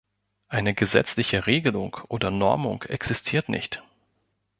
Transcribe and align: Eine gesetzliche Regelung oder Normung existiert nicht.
Eine 0.47 0.73
gesetzliche 0.73 1.45
Regelung 1.45 1.97
oder 2.07 2.31
Normung 2.31 2.81
existiert 2.81 3.49
nicht. 3.49 3.83